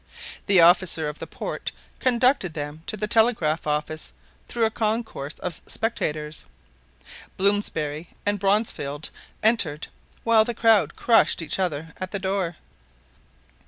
The 0.47 0.61
officer 0.61 1.07
of 1.07 1.19
the 1.19 1.27
port 1.27 1.71
conducted 1.99 2.55
them 2.55 2.81
to 2.87 2.97
the 2.97 3.05
telegraph 3.05 3.67
office 3.67 4.13
through 4.47 4.65
a 4.65 4.71
concourse 4.71 5.37
of 5.37 5.61
spectators. 5.67 6.43
Blomsberry 7.37 8.07
and 8.25 8.39
Bronsfield 8.39 9.11
entered, 9.43 9.89
while 10.23 10.43
the 10.43 10.55
crowd 10.55 10.95
crushed 10.95 11.39
each 11.39 11.59
other 11.59 11.93
at 11.97 12.09
the 12.09 12.17
door. 12.17 12.55